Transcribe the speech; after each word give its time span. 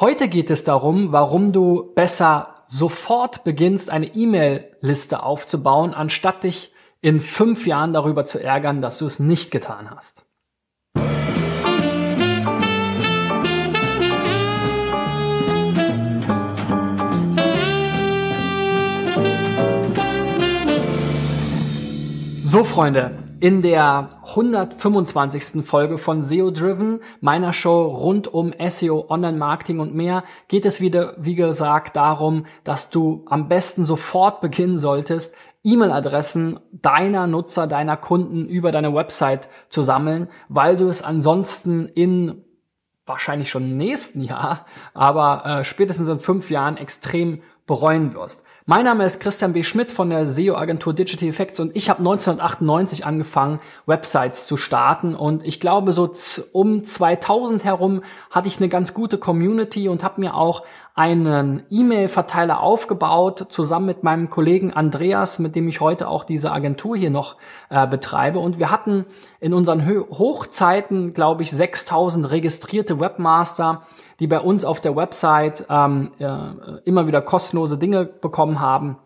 Heute 0.00 0.28
geht 0.28 0.48
es 0.48 0.62
darum, 0.62 1.10
warum 1.10 1.50
du 1.50 1.92
besser 1.92 2.54
sofort 2.68 3.42
beginnst, 3.42 3.90
eine 3.90 4.14
E-Mail-Liste 4.14 5.24
aufzubauen, 5.24 5.92
anstatt 5.92 6.44
dich 6.44 6.72
in 7.00 7.20
fünf 7.20 7.66
Jahren 7.66 7.92
darüber 7.92 8.24
zu 8.24 8.40
ärgern, 8.40 8.80
dass 8.80 8.98
du 8.98 9.06
es 9.06 9.18
nicht 9.18 9.50
getan 9.50 9.90
hast. 9.90 10.24
So, 22.44 22.62
Freunde, 22.62 23.18
in 23.40 23.62
der 23.62 24.10
125. 24.24 25.64
Folge 25.64 25.98
von 25.98 26.22
SEO 26.22 26.50
Driven, 26.50 27.00
meiner 27.20 27.52
Show 27.52 27.86
rund 27.86 28.26
um 28.26 28.52
SEO, 28.68 29.06
Online-Marketing 29.08 29.78
und 29.78 29.94
mehr, 29.94 30.24
geht 30.48 30.66
es 30.66 30.80
wieder, 30.80 31.14
wie 31.18 31.36
gesagt, 31.36 31.96
darum, 31.96 32.46
dass 32.64 32.90
du 32.90 33.24
am 33.26 33.48
besten 33.48 33.84
sofort 33.84 34.40
beginnen 34.40 34.78
solltest, 34.78 35.34
E-Mail-Adressen 35.62 36.60
deiner 36.72 37.26
Nutzer, 37.26 37.66
deiner 37.66 37.96
Kunden 37.96 38.46
über 38.46 38.72
deine 38.72 38.94
Website 38.94 39.48
zu 39.68 39.82
sammeln, 39.82 40.28
weil 40.48 40.76
du 40.76 40.88
es 40.88 41.02
ansonsten 41.02 41.86
in 41.86 42.44
wahrscheinlich 43.06 43.50
schon 43.50 43.76
nächsten 43.76 44.20
Jahr, 44.20 44.66
aber 44.94 45.44
äh, 45.44 45.64
spätestens 45.64 46.08
in 46.08 46.20
fünf 46.20 46.50
Jahren 46.50 46.76
extrem 46.76 47.42
bereuen 47.66 48.14
wirst. 48.14 48.44
Mein 48.70 48.84
Name 48.84 49.06
ist 49.06 49.18
Christian 49.20 49.54
B. 49.54 49.64
Schmidt 49.64 49.90
von 49.90 50.10
der 50.10 50.26
SEO-Agentur 50.26 50.92
Digital 50.92 51.30
Effects 51.30 51.58
und 51.58 51.74
ich 51.74 51.88
habe 51.88 52.00
1998 52.00 53.06
angefangen, 53.06 53.60
Websites 53.86 54.46
zu 54.46 54.58
starten 54.58 55.14
und 55.14 55.42
ich 55.42 55.58
glaube, 55.58 55.90
so 55.90 56.12
um 56.52 56.84
2000 56.84 57.64
herum 57.64 58.02
hatte 58.30 58.46
ich 58.46 58.58
eine 58.58 58.68
ganz 58.68 58.92
gute 58.92 59.16
Community 59.16 59.88
und 59.88 60.04
habe 60.04 60.20
mir 60.20 60.34
auch 60.34 60.64
einen 60.98 61.62
E-Mail-Verteiler 61.70 62.60
aufgebaut, 62.60 63.46
zusammen 63.50 63.86
mit 63.86 64.02
meinem 64.02 64.30
Kollegen 64.30 64.72
Andreas, 64.72 65.38
mit 65.38 65.54
dem 65.54 65.68
ich 65.68 65.80
heute 65.80 66.08
auch 66.08 66.24
diese 66.24 66.50
Agentur 66.50 66.96
hier 66.96 67.10
noch 67.10 67.36
äh, 67.70 67.86
betreibe. 67.86 68.40
Und 68.40 68.58
wir 68.58 68.72
hatten 68.72 69.06
in 69.38 69.54
unseren 69.54 69.88
Ho 69.88 70.08
Hochzeiten, 70.10 71.14
glaube 71.14 71.44
ich, 71.44 71.52
6000 71.52 72.28
registrierte 72.28 72.98
Webmaster, 72.98 73.82
die 74.18 74.26
bei 74.26 74.40
uns 74.40 74.64
auf 74.64 74.80
der 74.80 74.96
Website 74.96 75.66
ähm, 75.70 76.10
äh, 76.18 76.80
immer 76.84 77.06
wieder 77.06 77.22
kostenlose 77.22 77.78
Dinge 77.78 78.04
bekommen 78.04 78.60
haben. 78.60 78.98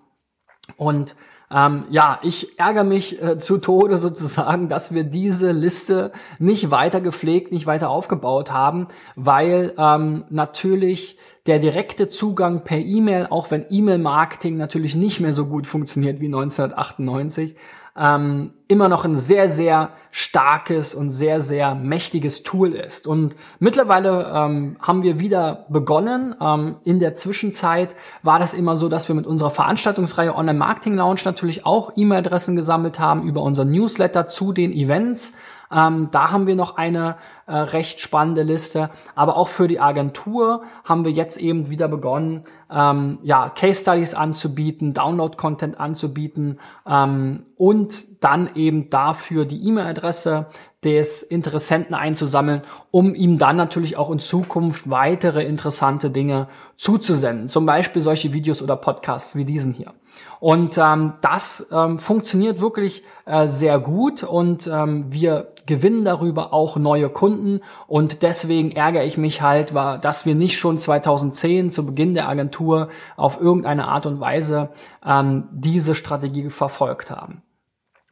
Und 0.79 1.15
ähm, 1.55 1.85
ja, 1.91 2.19
ich 2.23 2.59
ärgere 2.59 2.85
mich 2.85 3.23
äh, 3.23 3.39
zu 3.39 3.59
Tode 3.59 3.99
sozusagen, 3.99 4.69
dass 4.69 4.95
wir 4.95 5.05
diese 5.05 5.53
Liste 5.53 6.13
nicht 6.39 6.71
weiter 6.71 7.01
gepflegt, 7.01 7.53
nicht 7.53 7.67
weiter 7.67 7.91
aufgebaut 7.91 8.53
haben, 8.53 8.89
weil 9.17 9.75
ähm, 9.77 10.25
natürlich 10.31 11.19
der 11.47 11.59
direkte 11.59 12.09
Zugang 12.09 12.65
per 12.65 12.79
E-Mail, 12.79 13.27
auch 13.29 13.51
wenn 13.51 13.67
E-Mail-Marketing 13.69 14.57
natürlich 14.57 14.95
nicht 14.95 15.21
mehr 15.21 15.33
so 15.33 15.47
gut 15.47 15.67
funktioniert 15.67 16.21
wie 16.21 16.27
1998, 16.27 17.57
ähm, 17.97 18.53
immer 18.69 18.89
noch 18.89 19.05
ein 19.05 19.19
sehr, 19.19 19.49
sehr 19.49 19.91
starkes 20.15 20.95
und 20.95 21.11
sehr, 21.11 21.41
sehr 21.41 21.75
mächtiges 21.75 22.43
Tool 22.43 22.75
ist. 22.75 23.07
Und 23.07 23.35
mittlerweile 23.59 24.31
ähm, 24.35 24.77
haben 24.79 25.03
wir 25.03 25.19
wieder 25.19 25.65
begonnen. 25.71 26.35
Ähm, 26.39 26.77
in 26.85 27.01
der 27.01 27.15
Zwischenzeit 27.15 27.95
war 28.23 28.39
das 28.39 28.53
immer 28.53 28.77
so, 28.77 28.91
dass 28.91 29.09
wir 29.09 29.15
mit 29.15 29.27
unserer 29.27 29.51
Veranstaltungsreihe 29.51 30.37
Online 30.37 30.59
Marketing 30.59 30.97
Lounge 30.97 31.23
natürlich 31.25 31.65
auch 31.65 31.93
E-Mail-Adressen 31.97 32.57
gesammelt 32.57 32.99
haben 32.99 33.27
über 33.27 33.41
unser 33.41 33.65
Newsletter 33.65 34.29
zu 34.29 34.53
den 34.53 34.71
Events. 34.73 35.33
Ähm, 35.73 36.09
da 36.11 36.31
haben 36.31 36.47
wir 36.47 36.55
noch 36.55 36.77
eine 36.77 37.17
äh, 37.47 37.57
recht 37.57 38.01
spannende 38.01 38.43
Liste. 38.43 38.91
Aber 39.15 39.37
auch 39.37 39.49
für 39.49 39.69
die 39.69 39.81
Agentur 39.81 40.63
haben 40.85 41.05
wir 41.05 41.13
jetzt 41.13 41.39
eben 41.39 41.71
wieder 41.71 41.89
begonnen, 41.89 42.45
ähm, 42.71 43.19
ja, 43.23 43.49
Case 43.49 43.81
Studies 43.83 44.15
anzubieten, 44.15 44.95
Download-Content 44.95 45.79
anzubieten 45.79 46.59
ähm, 46.87 47.47
und 47.57 48.23
dann 48.23 48.51
eben 48.55 48.91
dafür 48.91 49.45
die 49.45 49.67
E-Mail-Adresse 49.67 50.47
des 50.85 51.23
Interessenten 51.23 51.95
einzusammeln, 51.95 52.63
um 52.91 53.15
ihm 53.15 53.39
dann 53.39 53.57
natürlich 53.57 53.97
auch 53.97 54.11
in 54.11 54.19
Zukunft 54.19 54.91
weitere 54.91 55.45
interessante 55.45 56.11
Dinge 56.11 56.49
zuzusenden. 56.77 57.49
Zum 57.49 57.67
Beispiel 57.67 58.03
solche 58.03 58.33
Videos 58.33 58.63
oder 58.63 58.77
Podcasts 58.77 59.37
wie 59.37 59.45
diesen 59.45 59.75
hier. 59.75 59.93
Und 60.41 60.77
ähm, 60.77 61.15
das 61.21 61.69
ähm, 61.71 61.99
funktioniert 61.99 62.61
wirklich 62.61 63.05
äh, 63.27 63.47
sehr 63.47 63.79
gut 63.79 64.25
und 64.25 64.67
ähm, 64.67 65.07
wir 65.11 65.53
gewinnen 65.67 66.05
darüber 66.05 66.53
auch 66.53 66.77
neue 66.77 67.09
Kunden 67.09 67.61
und 67.87 68.23
deswegen 68.23 68.73
ärgere 68.73 69.05
ich 69.05 69.17
mich 69.17 69.43
halt, 69.43 69.75
war, 69.75 69.99
dass 69.99 70.27
wir 70.27 70.35
nicht 70.35 70.59
schon 70.59 70.81
2010 70.81 71.71
zu 71.71 71.87
Beginn 71.87 72.15
der 72.15 72.29
Agentur 72.29 72.89
auf 73.17 73.41
irgendeine 73.41 73.87
Art 73.87 74.07
und 74.07 74.19
Weise 74.19 74.71
ähm, 75.07 75.45
diese 75.53 75.95
Strategie 75.95 76.51
verfolgt 76.51 77.11
haben. 77.13 77.43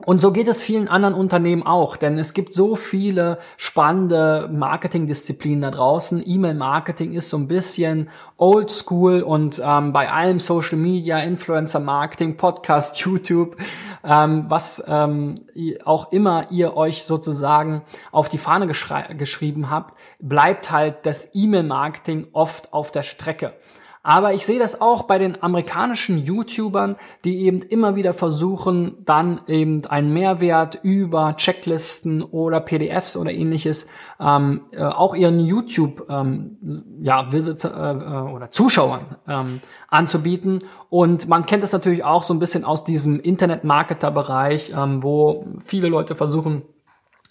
Und 0.06 0.22
so 0.22 0.32
geht 0.32 0.48
es 0.48 0.62
vielen 0.62 0.88
anderen 0.88 1.14
Unternehmen 1.14 1.62
auch, 1.62 1.96
denn 1.96 2.18
es 2.18 2.32
gibt 2.32 2.54
so 2.54 2.74
viele 2.74 3.38
spannende 3.58 4.48
Marketingdisziplinen 4.50 5.60
da 5.60 5.70
draußen. 5.70 6.22
E-Mail-Marketing 6.26 7.12
ist 7.12 7.28
so 7.28 7.36
ein 7.36 7.48
bisschen 7.48 8.08
old 8.38 8.70
school 8.70 9.20
und 9.20 9.60
ähm, 9.62 9.92
bei 9.92 10.10
allem 10.10 10.40
Social 10.40 10.78
Media, 10.78 11.18
Influencer-Marketing, 11.18 12.38
Podcast, 12.38 12.96
YouTube, 13.00 13.56
ähm, 14.02 14.46
was 14.48 14.82
ähm, 14.86 15.42
auch 15.84 16.12
immer 16.12 16.50
ihr 16.50 16.76
euch 16.76 17.04
sozusagen 17.04 17.82
auf 18.10 18.30
die 18.30 18.38
Fahne 18.38 18.66
geschrieben 18.66 19.68
habt, 19.68 19.98
bleibt 20.18 20.70
halt 20.70 21.04
das 21.04 21.34
E-Mail-Marketing 21.34 22.28
oft 22.32 22.72
auf 22.72 22.90
der 22.90 23.02
Strecke. 23.02 23.52
Aber 24.02 24.32
ich 24.32 24.46
sehe 24.46 24.58
das 24.58 24.80
auch 24.80 25.02
bei 25.02 25.18
den 25.18 25.42
amerikanischen 25.42 26.24
YouTubern, 26.24 26.96
die 27.24 27.44
eben 27.44 27.60
immer 27.60 27.96
wieder 27.96 28.14
versuchen, 28.14 28.96
dann 29.04 29.42
eben 29.46 29.84
einen 29.84 30.14
Mehrwert 30.14 30.78
über 30.82 31.36
Checklisten 31.36 32.22
oder 32.22 32.60
PDFs 32.60 33.16
oder 33.18 33.30
ähnliches 33.30 33.86
ähm, 34.18 34.62
äh, 34.72 34.82
auch 34.84 35.14
ihren 35.14 35.38
YouTube 35.40 36.06
ähm, 36.08 36.56
ja, 37.02 37.30
Visitor, 37.30 37.72
äh, 37.72 38.32
oder 38.32 38.50
Zuschauern 38.50 39.16
ähm, 39.28 39.60
anzubieten. 39.88 40.64
Und 40.88 41.28
man 41.28 41.44
kennt 41.44 41.62
das 41.62 41.72
natürlich 41.72 42.02
auch 42.02 42.22
so 42.22 42.32
ein 42.32 42.38
bisschen 42.38 42.64
aus 42.64 42.84
diesem 42.84 43.20
Internet-Marketer-Bereich, 43.20 44.72
ähm, 44.74 45.02
wo 45.02 45.44
viele 45.64 45.88
Leute 45.88 46.14
versuchen, 46.14 46.62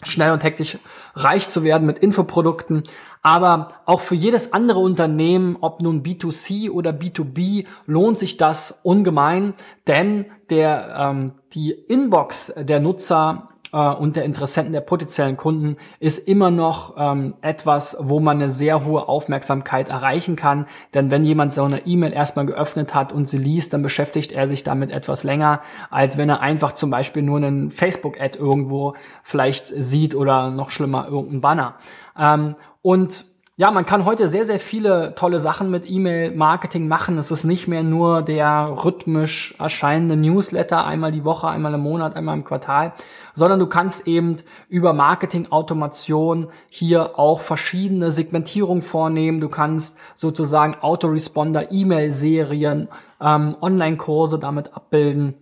schnell 0.02 0.32
und 0.32 0.42
hektisch 0.42 0.78
reich 1.14 1.48
zu 1.48 1.62
werden 1.62 1.86
mit 1.86 1.98
Infoprodukten. 1.98 2.84
Aber 3.22 3.74
auch 3.84 4.00
für 4.00 4.14
jedes 4.14 4.52
andere 4.52 4.78
Unternehmen, 4.78 5.58
ob 5.60 5.82
nun 5.82 6.02
B2C 6.02 6.70
oder 6.70 6.90
B2B, 6.90 7.66
lohnt 7.86 8.18
sich 8.18 8.38
das 8.38 8.80
ungemein, 8.82 9.54
denn 9.86 10.26
der, 10.48 10.96
ähm, 10.98 11.32
die 11.52 11.70
Inbox 11.72 12.52
der 12.56 12.80
Nutzer 12.80 13.49
äh, 13.72 13.76
und 13.76 14.16
der 14.16 14.24
Interessenten, 14.24 14.72
der 14.72 14.80
potenziellen 14.80 15.36
Kunden 15.36 15.76
ist 15.98 16.18
immer 16.28 16.50
noch 16.50 16.94
ähm, 16.98 17.34
etwas, 17.40 17.96
wo 18.00 18.20
man 18.20 18.38
eine 18.38 18.50
sehr 18.50 18.84
hohe 18.84 19.08
Aufmerksamkeit 19.08 19.88
erreichen 19.88 20.36
kann. 20.36 20.66
Denn 20.94 21.10
wenn 21.10 21.24
jemand 21.24 21.54
so 21.54 21.64
eine 21.64 21.86
E-Mail 21.86 22.12
erstmal 22.12 22.46
geöffnet 22.46 22.94
hat 22.94 23.12
und 23.12 23.28
sie 23.28 23.38
liest, 23.38 23.72
dann 23.72 23.82
beschäftigt 23.82 24.32
er 24.32 24.48
sich 24.48 24.64
damit 24.64 24.90
etwas 24.90 25.24
länger, 25.24 25.60
als 25.90 26.18
wenn 26.18 26.28
er 26.28 26.40
einfach 26.40 26.72
zum 26.72 26.90
Beispiel 26.90 27.22
nur 27.22 27.38
einen 27.38 27.70
Facebook-Ad 27.70 28.38
irgendwo 28.38 28.94
vielleicht 29.22 29.68
sieht 29.68 30.14
oder 30.14 30.50
noch 30.50 30.70
schlimmer 30.70 31.06
irgendein 31.08 31.40
Banner. 31.40 31.74
Ähm, 32.18 32.56
und 32.82 33.29
ja, 33.60 33.70
man 33.70 33.84
kann 33.84 34.06
heute 34.06 34.26
sehr, 34.26 34.46
sehr 34.46 34.58
viele 34.58 35.14
tolle 35.16 35.38
Sachen 35.38 35.70
mit 35.70 35.84
E-Mail-Marketing 35.86 36.88
machen. 36.88 37.18
Es 37.18 37.30
ist 37.30 37.44
nicht 37.44 37.68
mehr 37.68 37.82
nur 37.82 38.22
der 38.22 38.72
rhythmisch 38.82 39.54
erscheinende 39.58 40.16
Newsletter 40.16 40.86
einmal 40.86 41.12
die 41.12 41.26
Woche, 41.26 41.46
einmal 41.48 41.74
im 41.74 41.82
Monat, 41.82 42.16
einmal 42.16 42.38
im 42.38 42.44
Quartal, 42.44 42.94
sondern 43.34 43.60
du 43.60 43.66
kannst 43.66 44.08
eben 44.08 44.38
über 44.70 44.94
Marketing-Automation 44.94 46.46
hier 46.70 47.18
auch 47.18 47.40
verschiedene 47.40 48.10
Segmentierungen 48.10 48.80
vornehmen. 48.80 49.42
Du 49.42 49.50
kannst 49.50 49.98
sozusagen 50.14 50.76
Autoresponder, 50.80 51.70
E-Mail-Serien, 51.70 52.88
ähm, 53.20 53.56
Online-Kurse 53.60 54.38
damit 54.38 54.74
abbilden. 54.74 55.34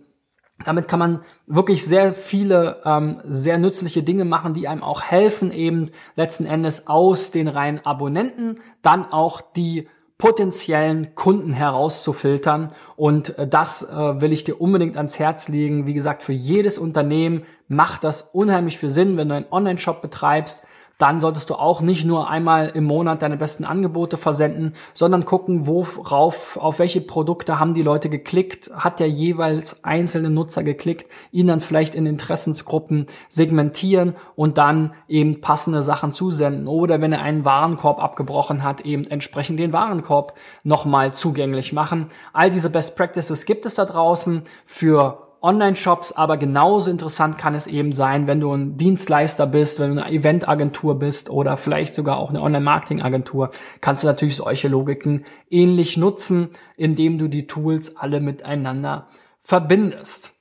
Damit 0.65 0.87
kann 0.87 0.99
man 0.99 1.21
wirklich 1.47 1.85
sehr 1.85 2.13
viele 2.13 2.81
ähm, 2.85 3.21
sehr 3.23 3.57
nützliche 3.57 4.03
Dinge 4.03 4.25
machen, 4.25 4.53
die 4.53 4.67
einem 4.67 4.83
auch 4.83 5.01
helfen, 5.01 5.51
eben 5.51 5.85
letzten 6.15 6.45
Endes 6.45 6.87
aus 6.87 7.31
den 7.31 7.47
reinen 7.47 7.85
Abonnenten 7.85 8.59
dann 8.81 9.05
auch 9.05 9.41
die 9.41 9.87
potenziellen 10.19 11.15
Kunden 11.15 11.53
herauszufiltern. 11.53 12.73
Und 12.97 13.37
äh, 13.39 13.47
das 13.47 13.83
äh, 13.83 14.21
will 14.21 14.33
ich 14.33 14.43
dir 14.43 14.61
unbedingt 14.61 14.97
ans 14.97 15.17
Herz 15.17 15.47
legen. 15.47 15.87
Wie 15.87 15.93
gesagt, 15.93 16.23
für 16.23 16.33
jedes 16.33 16.77
Unternehmen 16.77 17.43
macht 17.69 18.03
das 18.03 18.21
unheimlich 18.21 18.77
viel 18.77 18.91
Sinn, 18.91 19.15
wenn 19.15 19.29
du 19.29 19.35
einen 19.35 19.51
Online-Shop 19.51 20.01
betreibst, 20.01 20.67
dann 20.99 21.21
solltest 21.21 21.49
du 21.49 21.55
auch 21.55 21.79
nicht 21.79 22.05
nur 22.05 22.29
einmal 22.29 22.67
im 22.67 22.83
Monat 22.83 23.21
deine 23.21 23.37
besten 23.37 23.63
Angebote 23.63 24.17
versenden, 24.17 24.73
sondern 24.93 25.23
gucken, 25.23 25.65
worauf, 25.65 26.57
auf 26.57 26.77
welche 26.77 26.99
Produkte 26.99 27.57
haben 27.57 27.73
die 27.73 27.81
Leute 27.81 28.09
geklickt, 28.09 28.69
hat 28.75 28.99
der 28.99 29.09
jeweils 29.09 29.81
einzelne 29.81 30.29
Nutzer 30.29 30.61
geklickt, 30.61 31.09
ihn 31.31 31.47
dann 31.47 31.61
vielleicht 31.61 31.95
in 31.95 32.05
Interessensgruppen 32.05 33.07
segmentieren 33.29 34.15
und 34.35 34.57
dann 34.57 34.93
eben 35.07 35.39
passende 35.39 35.83
Sachen 35.83 36.11
zusenden. 36.11 36.67
Oder 36.67 36.99
wenn 36.99 37.13
er 37.13 37.21
einen 37.21 37.45
Warenkorb 37.45 38.03
abgebrochen 38.03 38.61
hat, 38.61 38.81
eben 38.81 39.07
entsprechend 39.07 39.57
den 39.57 39.71
Warenkorb 39.71 40.33
nochmal 40.63 41.13
zugänglich 41.13 41.71
machen. 41.71 42.07
All 42.33 42.51
diese 42.51 42.69
Best 42.69 42.97
Practices 42.97 43.45
gibt 43.45 43.65
es 43.65 43.75
da 43.75 43.85
draußen 43.85 44.43
für 44.65 45.28
Online-Shops, 45.41 46.11
aber 46.11 46.37
genauso 46.37 46.91
interessant 46.91 47.37
kann 47.37 47.55
es 47.55 47.67
eben 47.67 47.93
sein, 47.93 48.27
wenn 48.27 48.39
du 48.39 48.53
ein 48.53 48.77
Dienstleister 48.77 49.47
bist, 49.47 49.79
wenn 49.79 49.95
du 49.95 50.01
eine 50.01 50.11
Eventagentur 50.11 50.99
bist 50.99 51.29
oder 51.29 51.57
vielleicht 51.57 51.95
sogar 51.95 52.17
auch 52.17 52.29
eine 52.29 52.41
Online-Marketing-Agentur, 52.41 53.51
kannst 53.81 54.03
du 54.03 54.07
natürlich 54.07 54.35
solche 54.35 54.67
Logiken 54.67 55.25
ähnlich 55.49 55.97
nutzen, 55.97 56.49
indem 56.75 57.17
du 57.17 57.27
die 57.27 57.47
Tools 57.47 57.97
alle 57.97 58.19
miteinander 58.19 59.07
verbindest. 59.41 60.33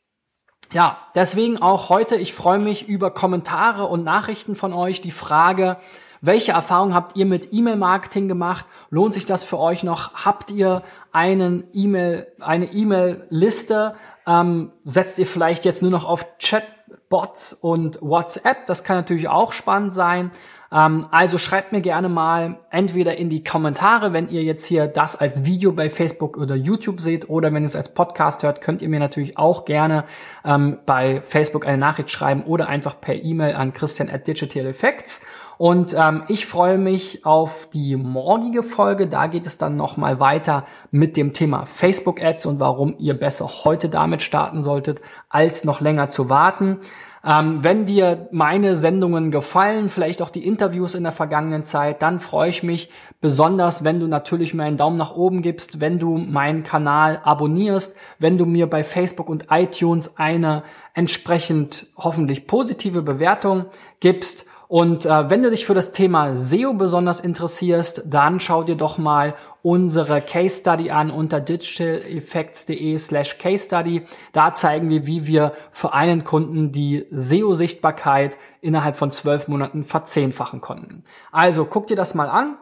Ja, 0.73 0.99
deswegen 1.15 1.59
auch 1.63 1.89
heute, 1.89 2.17
ich 2.17 2.35
freue 2.35 2.59
mich 2.59 2.89
über 2.89 3.11
Kommentare 3.11 3.87
und 3.87 4.05
Nachrichten 4.05 4.55
von 4.55 4.75
euch. 4.75 5.01
Die 5.01 5.11
Frage, 5.11 5.79
welche 6.21 6.53
Erfahrungen 6.53 6.95
habt 6.95 7.17
ihr 7.17 7.27
mit 7.27 7.53
E-Mail-Marketing 7.53 8.29
gemacht? 8.29 8.67
Lohnt 8.91 9.15
sich 9.15 9.25
das 9.25 9.45
für 9.45 9.59
euch 9.59 9.83
noch? 9.83 10.25
Habt 10.25 10.51
ihr 10.51 10.83
einen 11.19 11.65
E-Mail, 11.73 12.29
eine 12.39 12.73
E-Mail-Liste? 12.73 13.97
Ähm, 14.25 14.71
setzt 14.85 15.19
ihr 15.19 15.27
vielleicht 15.27 15.65
jetzt 15.65 15.83
nur 15.83 15.91
noch 15.91 16.05
auf 16.05 16.39
Chatbots 16.39 17.53
und 17.53 18.01
WhatsApp? 18.01 18.67
Das 18.67 18.85
kann 18.85 18.97
natürlich 18.97 19.29
auch 19.29 19.53
spannend 19.53 19.95
sein. 19.95 20.31
Ähm, 20.71 21.07
also 21.11 21.39
schreibt 21.39 21.73
mir 21.73 21.81
gerne 21.81 22.09
mal 22.09 22.59
entweder 22.71 23.17
in 23.17 23.31
die 23.31 23.43
Kommentare, 23.43 24.13
wenn 24.13 24.29
ihr 24.29 24.45
jetzt 24.45 24.65
hier 24.65 24.87
das 24.87 25.17
als 25.17 25.45
Video 25.45 25.73
bei 25.73 25.91
Facebook 25.91 26.37
oder 26.37 26.55
YouTube 26.55 27.01
seht 27.01 27.29
oder 27.29 27.53
wenn 27.53 27.65
ihr 27.65 27.67
es 27.67 27.75
als 27.75 27.95
Podcast 27.95 28.45
hört, 28.45 28.61
könnt 28.61 28.81
ihr 28.81 28.89
mir 28.89 29.01
natürlich 29.01 29.39
auch 29.39 29.65
gerne 29.65 30.05
ähm, 30.45 30.79
bei 30.87 31.21
Facebook 31.23 31.67
eine 31.67 31.79
Nachricht 31.79 32.13
schreiben 32.13 32.45
oder 32.45 32.69
einfach 32.69 33.01
per 33.01 33.17
E-Mail 33.17 33.57
an 33.57 33.73
christian 33.73 34.09
at 34.09 34.29
digital 34.29 34.67
effects. 34.67 35.23
Und 35.59 35.93
ähm, 35.93 36.23
ich 36.29 36.47
freue 36.47 36.79
mich 36.79 37.27
auf 37.27 37.69
die 37.75 37.97
morgige 37.97 38.63
Folge. 38.63 39.09
Da 39.09 39.27
geht 39.27 39.47
es 39.47 39.59
dann 39.59 39.77
nochmal 39.77 40.21
weiter 40.21 40.65
mit 40.93 41.17
dem 41.17 41.33
Thema 41.33 41.67
Facebook 41.67 42.23
Ads 42.23 42.47
und 42.47 42.61
warum 42.61 42.95
ihr 42.99 43.15
besser 43.15 43.51
heute 43.65 43.89
damit 43.89 44.23
starten 44.23 44.63
solltet, 44.63 45.01
als 45.29 45.65
noch 45.65 45.81
länger 45.81 46.09
zu 46.09 46.29
warten. 46.29 46.79
Ähm, 47.25 47.65
wenn 47.65 47.87
dir 47.87 48.29
meine 48.31 48.77
Sendungen 48.77 49.33
gefallen, 49.33 49.91
vielleicht 49.91 50.23
auch 50.23 50.31
die 50.31 50.47
Interviews 50.47 50.95
in 50.95 51.03
der 51.03 51.11
vergangenen 51.11 51.65
Zeit, 51.65 52.03
dann 52.03 52.21
freue 52.21 52.51
ich 52.51 52.63
mich 52.63 52.91
besonders, 53.21 53.83
wenn 53.83 53.99
du 53.99 54.07
natürlich 54.07 54.55
mir 54.55 54.63
einen 54.63 54.77
Daumen 54.77 54.97
nach 54.97 55.17
oben 55.17 55.43
gibst, 55.43 55.81
wenn 55.81 55.99
du 55.99 56.17
meinen 56.19 56.63
Kanal 56.63 57.21
abonnierst, 57.25 57.97
wenn 58.21 58.39
du 58.39 58.47
mir 58.47 58.71
bei 58.71 58.85
Facebook 58.85 59.29
und 59.29 59.47
iTunes 59.51 60.17
eine 60.17 60.63
entsprechend 60.95 61.89
hoffentlich 61.97 62.47
positive 62.47 63.03
Bewertung 63.03 63.67
gibst 63.99 64.49
und 64.69 65.07
äh, 65.07 65.31
wenn 65.31 65.43
du 65.43 65.51
dich 65.51 65.65
für 65.65 65.73
das 65.73 65.93
Thema 65.93 66.37
SEO 66.37 66.75
besonders 66.75 67.21
interessierst, 67.21 68.03
dann 68.05 68.39
schau 68.39 68.65
dir 68.65 68.77
doch 68.77 68.99
mal 68.99 69.35
unsere 69.63 70.21
Case 70.21 70.61
Study 70.61 70.91
an 70.91 71.11
unter 71.11 71.41
digitaleffects.de 71.41 72.99
slash 72.99 73.39
Case 73.39 73.65
Study. 73.65 74.07
Da 74.33 74.53
zeigen 74.53 74.91
wir, 74.91 75.07
wie 75.07 75.27
wir 75.27 75.55
für 75.73 75.95
einen 75.95 76.23
Kunden 76.23 76.71
die 76.71 77.07
SEO-Sichtbarkeit 77.11 78.37
innerhalb 78.61 78.97
von 78.97 79.11
zwölf 79.11 79.49
Monaten 79.49 79.85
verzehnfachen 79.85 80.61
konnten. 80.61 81.05
Also 81.33 81.65
guck 81.65 81.87
dir 81.87 81.97
das 81.97 82.15
mal 82.15 82.29
an. 82.29 82.59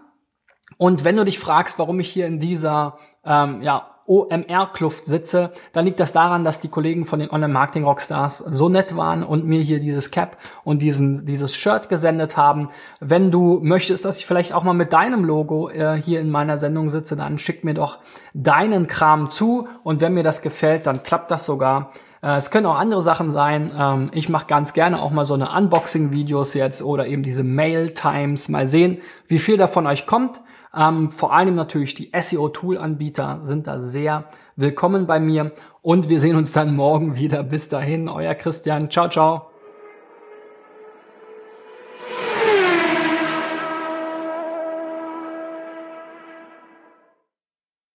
Und 0.78 1.02
wenn 1.02 1.16
du 1.16 1.24
dich 1.24 1.40
fragst, 1.40 1.76
warum 1.80 1.98
ich 1.98 2.08
hier 2.08 2.26
in 2.26 2.38
dieser 2.38 2.98
ähm, 3.24 3.62
ja, 3.62 3.95
OMR-Kluft 4.06 5.06
sitze, 5.06 5.52
dann 5.72 5.84
liegt 5.84 6.00
das 6.00 6.12
daran, 6.12 6.44
dass 6.44 6.60
die 6.60 6.68
Kollegen 6.68 7.06
von 7.06 7.18
den 7.18 7.30
Online-Marketing-Rockstars 7.30 8.38
so 8.38 8.68
nett 8.68 8.96
waren 8.96 9.22
und 9.22 9.44
mir 9.44 9.60
hier 9.60 9.80
dieses 9.80 10.10
Cap 10.10 10.36
und 10.64 10.82
diesen, 10.82 11.26
dieses 11.26 11.54
Shirt 11.56 11.88
gesendet 11.88 12.36
haben. 12.36 12.68
Wenn 13.00 13.30
du 13.30 13.60
möchtest, 13.62 14.04
dass 14.04 14.18
ich 14.18 14.26
vielleicht 14.26 14.52
auch 14.52 14.62
mal 14.62 14.72
mit 14.72 14.92
deinem 14.92 15.24
Logo 15.24 15.68
äh, 15.68 16.00
hier 16.00 16.20
in 16.20 16.30
meiner 16.30 16.58
Sendung 16.58 16.90
sitze, 16.90 17.16
dann 17.16 17.38
schick 17.38 17.64
mir 17.64 17.74
doch 17.74 17.98
deinen 18.34 18.86
Kram 18.86 19.28
zu 19.28 19.68
und 19.82 20.00
wenn 20.00 20.14
mir 20.14 20.22
das 20.22 20.42
gefällt, 20.42 20.86
dann 20.86 21.02
klappt 21.02 21.30
das 21.30 21.46
sogar. 21.46 21.90
Äh, 22.22 22.36
es 22.36 22.50
können 22.50 22.66
auch 22.66 22.78
andere 22.78 23.02
Sachen 23.02 23.30
sein. 23.30 23.72
Ähm, 23.78 24.10
ich 24.12 24.28
mache 24.28 24.46
ganz 24.46 24.72
gerne 24.72 25.00
auch 25.00 25.10
mal 25.10 25.24
so 25.24 25.34
eine 25.34 25.50
Unboxing-Videos 25.50 26.54
jetzt 26.54 26.82
oder 26.82 27.06
eben 27.06 27.22
diese 27.22 27.42
Mail-Times. 27.42 28.48
Mal 28.48 28.66
sehen, 28.66 28.98
wie 29.28 29.38
viel 29.38 29.56
davon 29.56 29.86
euch 29.86 30.06
kommt. 30.06 30.40
Ähm, 30.76 31.10
vor 31.10 31.32
allem 31.32 31.54
natürlich 31.54 31.94
die 31.94 32.10
SEO-Tool-Anbieter 32.12 33.40
sind 33.44 33.66
da 33.66 33.80
sehr 33.80 34.24
willkommen 34.56 35.06
bei 35.06 35.18
mir 35.18 35.52
und 35.80 36.08
wir 36.08 36.20
sehen 36.20 36.36
uns 36.36 36.52
dann 36.52 36.76
morgen 36.76 37.14
wieder. 37.16 37.42
Bis 37.42 37.68
dahin, 37.68 38.08
euer 38.08 38.34
Christian. 38.34 38.90
Ciao, 38.90 39.08
ciao. 39.08 39.50